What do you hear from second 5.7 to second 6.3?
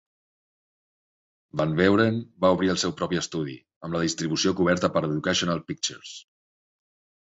Pictures.